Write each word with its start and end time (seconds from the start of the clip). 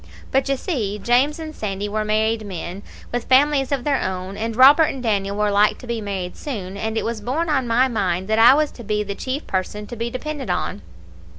But, 0.31 0.49
you 0.49 0.57
see, 0.57 0.97
James 0.97 1.37
and 1.37 1.55
Sandy 1.55 1.87
were 1.87 2.03
married 2.03 2.43
men, 2.43 2.81
with 3.11 3.25
families 3.25 3.71
of 3.71 3.83
their 3.83 4.01
own, 4.01 4.35
and 4.35 4.55
Robert 4.55 4.85
and 4.85 5.03
Daniel 5.03 5.37
were 5.37 5.51
like 5.51 5.77
to 5.77 5.85
be 5.85 6.01
married 6.01 6.35
soon, 6.35 6.75
and 6.75 6.97
it 6.97 7.05
was 7.05 7.21
borne 7.21 7.49
on 7.49 7.67
my 7.67 7.87
mind 7.87 8.27
that 8.27 8.39
I 8.39 8.55
was 8.55 8.71
to 8.71 8.83
be 8.83 9.03
the 9.03 9.13
chief 9.13 9.45
person 9.45 9.85
to 9.85 9.95
be 9.95 10.09
depended 10.09 10.49
on. 10.49 10.81